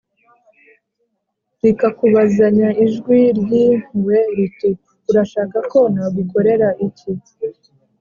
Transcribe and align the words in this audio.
rikakubazanya 1.61 2.69
ijwi 2.85 3.19
ry’impuhwe 3.39 4.17
riti, 4.35 4.69
‘‘Urashaka 5.09 5.57
ko 5.71 5.79
nagukorera 5.93 6.69
iki?’ 6.87 7.11